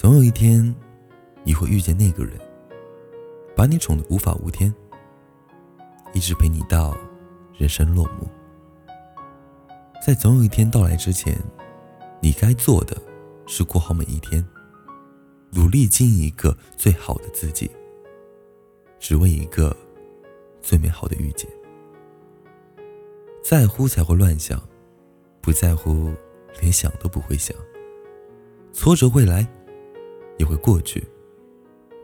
[0.00, 0.72] 总有一天，
[1.42, 2.38] 你会遇见那个人，
[3.56, 4.72] 把你宠得无法无天，
[6.12, 6.96] 一直陪你到
[7.56, 8.28] 人生落幕。
[10.06, 11.36] 在总有一天到来之前，
[12.20, 12.96] 你该做的
[13.48, 14.46] 是过好每一天，
[15.50, 17.68] 努力经营一个最好的自己，
[19.00, 19.76] 只为一个
[20.62, 21.50] 最美好的遇见。
[23.42, 24.62] 在乎才会乱想，
[25.40, 26.12] 不在乎
[26.60, 27.56] 连想都不会想。
[28.72, 29.44] 挫折会来，
[30.38, 31.06] 也会过去。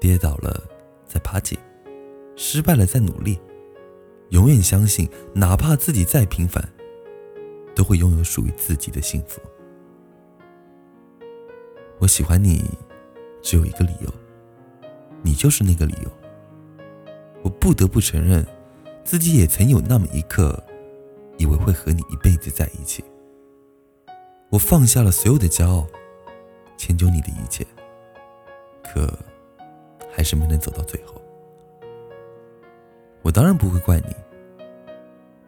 [0.00, 0.62] 跌倒了
[1.06, 1.58] 再爬起，
[2.36, 3.38] 失败了再努力。
[4.30, 6.62] 永远相信，哪怕自己再平凡，
[7.74, 9.40] 都会拥有属于自己的幸福。
[11.98, 12.64] 我喜欢你，
[13.40, 14.12] 只有一个理由，
[15.22, 16.10] 你就是那个理由。
[17.42, 18.44] 我不得不承认，
[19.04, 20.62] 自己也曾有那么一刻，
[21.38, 23.04] 以为会和你一辈子在一起。
[24.50, 25.86] 我放下了所有的骄傲。
[26.76, 27.64] 迁就你的一切，
[28.94, 29.12] 可
[30.14, 31.20] 还是没能走到最后。
[33.22, 34.14] 我当然不会怪你，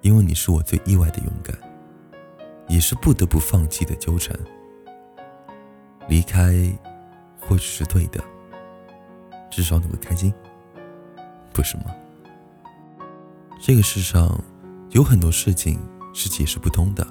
[0.00, 1.56] 因为你是我最意外的勇敢，
[2.66, 4.36] 也是不得不放弃的纠缠。
[6.08, 6.52] 离开
[7.40, 8.20] 或许是对的，
[9.48, 10.34] 至少你会开心，
[11.52, 11.94] 不是吗？
[13.62, 14.36] 这个世上
[14.90, 15.78] 有很多事情
[16.12, 17.06] 是解释不通的，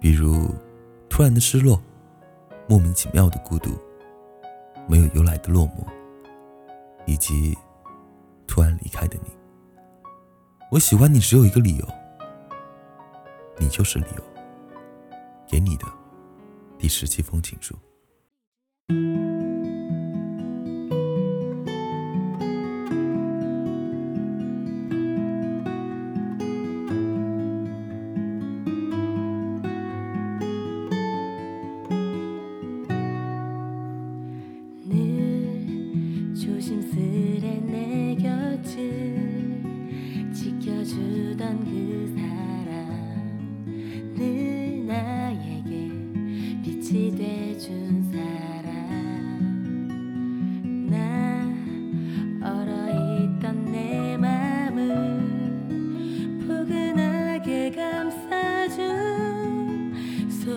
[0.00, 0.52] 比如
[1.08, 1.80] 突然的失落。
[2.68, 3.76] 莫名其妙的孤独，
[4.88, 5.86] 没有由来的落寞，
[7.06, 7.56] 以及
[8.46, 9.30] 突然离开的你。
[10.70, 11.86] 我喜欢你只有一个理由，
[13.58, 14.22] 你就是理由。
[15.46, 15.84] 给你的
[16.78, 17.76] 第十七封情书。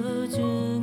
[0.05, 0.74] Chưa